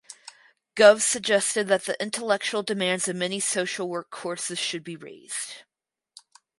Gove 0.73 1.03
suggested 1.03 1.67
that 1.67 1.85
the 1.85 1.95
intellectual 2.01 2.63
demands 2.63 3.07
of 3.07 3.15
many 3.15 3.39
social 3.39 3.87
work 3.87 4.09
courses 4.09 4.57
should 4.57 4.83
be 4.83 4.95
raised. 4.95 5.57